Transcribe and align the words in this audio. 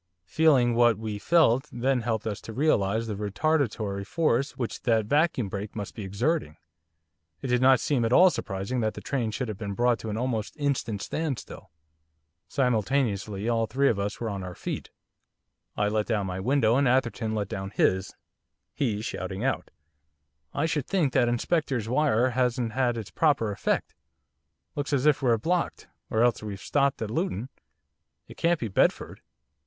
Feeling 0.25 0.73
what 0.73 0.97
we 0.97 1.19
felt 1.19 1.69
then 1.71 2.01
helped 2.01 2.25
us 2.25 2.41
to 2.41 2.53
realise 2.53 3.05
the 3.05 3.13
retardatory 3.15 4.03
force 4.03 4.57
which 4.57 4.81
that 4.81 5.05
vacuum 5.05 5.47
brake 5.47 5.75
must 5.75 5.93
be 5.93 6.03
exerting, 6.03 6.57
it 7.43 7.49
did 7.49 7.61
not 7.61 7.79
seem 7.79 8.03
at 8.03 8.11
all 8.11 8.31
surprising 8.31 8.79
that 8.79 8.95
the 8.95 9.01
train 9.01 9.29
should 9.29 9.47
have 9.47 9.59
been 9.59 9.75
brought 9.75 9.99
to 9.99 10.09
an 10.09 10.17
almost 10.17 10.57
instant 10.57 11.03
standstill. 11.03 11.69
Simultaneously 12.47 13.47
all 13.47 13.67
three 13.67 13.89
of 13.89 13.99
us 13.99 14.19
were 14.19 14.27
on 14.31 14.41
our 14.41 14.55
feet. 14.55 14.89
I 15.77 15.87
let 15.87 16.07
down 16.07 16.25
my 16.25 16.39
window 16.39 16.77
and 16.77 16.87
Atherton 16.87 17.35
let 17.35 17.47
down 17.47 17.69
his, 17.69 18.15
he 18.73 19.03
shouting 19.03 19.43
out, 19.43 19.69
'I 20.55 20.65
should 20.65 20.87
think 20.87 21.13
that 21.13 21.29
Inspector's 21.29 21.87
wire 21.87 22.31
hasn't 22.31 22.71
had 22.71 22.97
it's 22.97 23.11
proper 23.11 23.51
effect, 23.51 23.93
looks 24.75 24.93
as 24.93 25.05
if 25.05 25.21
we're 25.21 25.37
blocked 25.37 25.87
or 26.09 26.23
else 26.23 26.41
we've 26.41 26.59
stopped 26.59 27.03
at 27.03 27.11
Luton. 27.11 27.49
It 28.27 28.35
can't 28.35 28.59
be 28.59 28.67
Bedford. 28.67 29.21